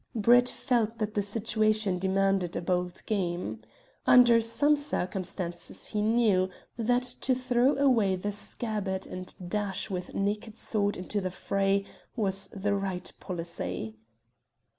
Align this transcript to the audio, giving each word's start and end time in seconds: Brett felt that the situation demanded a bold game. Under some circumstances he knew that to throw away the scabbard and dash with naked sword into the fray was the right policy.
Brett 0.15 0.49
felt 0.49 0.97
that 0.97 1.13
the 1.13 1.21
situation 1.21 1.99
demanded 1.99 2.55
a 2.55 2.61
bold 2.63 3.03
game. 3.05 3.61
Under 4.07 4.41
some 4.41 4.75
circumstances 4.75 5.85
he 5.89 6.01
knew 6.01 6.49
that 6.75 7.03
to 7.21 7.35
throw 7.35 7.75
away 7.75 8.15
the 8.15 8.31
scabbard 8.31 9.05
and 9.05 9.31
dash 9.47 9.91
with 9.91 10.15
naked 10.15 10.57
sword 10.57 10.97
into 10.97 11.21
the 11.21 11.29
fray 11.29 11.85
was 12.15 12.49
the 12.51 12.73
right 12.73 13.13
policy. 13.19 13.95